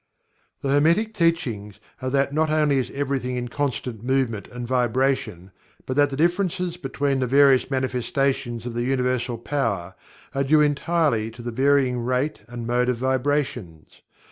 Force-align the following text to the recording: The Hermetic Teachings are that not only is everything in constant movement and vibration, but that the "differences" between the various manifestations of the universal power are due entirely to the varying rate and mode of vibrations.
The 0.61 0.69
Hermetic 0.69 1.13
Teachings 1.13 1.79
are 2.01 2.09
that 2.09 2.33
not 2.33 2.49
only 2.49 2.77
is 2.79 2.89
everything 2.89 3.35
in 3.35 3.49
constant 3.49 4.03
movement 4.03 4.47
and 4.47 4.67
vibration, 4.67 5.51
but 5.85 5.95
that 5.95 6.09
the 6.09 6.17
"differences" 6.17 6.75
between 6.75 7.19
the 7.19 7.27
various 7.27 7.69
manifestations 7.69 8.65
of 8.65 8.73
the 8.73 8.81
universal 8.81 9.37
power 9.37 9.93
are 10.33 10.43
due 10.43 10.59
entirely 10.61 11.29
to 11.29 11.43
the 11.43 11.51
varying 11.51 11.99
rate 11.99 12.39
and 12.47 12.65
mode 12.65 12.89
of 12.89 12.97
vibrations. 12.97 14.01